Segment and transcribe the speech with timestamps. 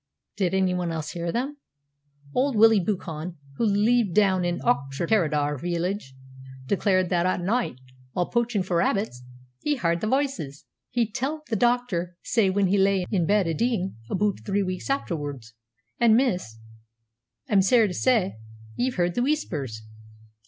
[0.35, 1.57] "Did anyone else hear them?"
[2.33, 6.15] "Auld Willie Buchan, wha lived doon in Auchterarder village,
[6.65, 7.79] declared that ae nicht,
[8.13, 9.21] while poachin' for rabbits,
[9.59, 10.65] he h'ard the voices.
[10.89, 14.87] He telt the doctor sae when he lay in bed a deein' aboot three weeks
[14.89, 15.53] aifterwards.
[15.99, 16.57] Ay, miss,
[17.47, 18.37] I'm sair sorry
[18.77, 19.83] ye've h'ard the Whispers."